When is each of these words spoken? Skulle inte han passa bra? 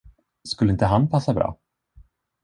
Skulle 0.43 0.71
inte 0.71 0.85
han 0.85 1.09
passa 1.09 1.33
bra? 1.33 1.57